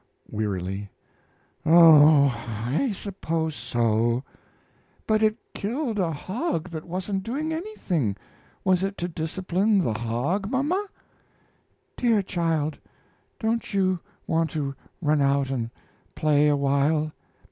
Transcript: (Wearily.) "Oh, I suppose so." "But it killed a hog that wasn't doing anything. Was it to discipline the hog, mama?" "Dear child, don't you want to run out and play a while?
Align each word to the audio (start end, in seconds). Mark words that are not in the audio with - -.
(Wearily.) 0.31 0.89
"Oh, 1.63 2.33
I 2.65 2.91
suppose 2.91 3.53
so." 3.53 4.23
"But 5.05 5.21
it 5.21 5.35
killed 5.53 5.99
a 5.99 6.11
hog 6.11 6.71
that 6.71 6.85
wasn't 6.87 7.21
doing 7.21 7.53
anything. 7.53 8.17
Was 8.63 8.81
it 8.81 8.97
to 8.97 9.07
discipline 9.07 9.77
the 9.77 9.93
hog, 9.93 10.49
mama?" 10.49 10.87
"Dear 11.97 12.23
child, 12.23 12.79
don't 13.39 13.75
you 13.75 13.99
want 14.25 14.49
to 14.49 14.73
run 15.03 15.21
out 15.21 15.51
and 15.51 15.69
play 16.15 16.47
a 16.47 16.55
while? 16.57 17.11